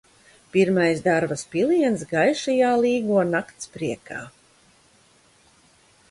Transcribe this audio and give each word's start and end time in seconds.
Pirmais 0.53 1.01
darvas 1.07 1.41
piliens 1.55 2.05
gaišajā 2.13 2.71
Līgo 2.85 3.19
nakts 3.33 3.69
priekā! 3.75 4.23